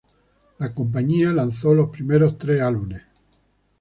[0.57, 3.03] La compañía lanzó los primeros tres álbumes.